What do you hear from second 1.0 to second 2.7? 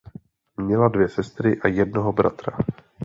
sestry a jednoho bratra.